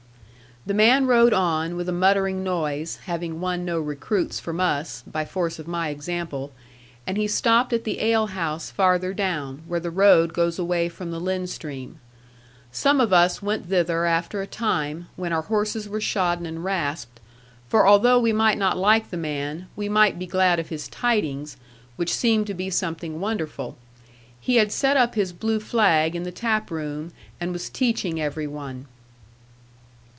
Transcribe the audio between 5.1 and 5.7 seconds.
by force of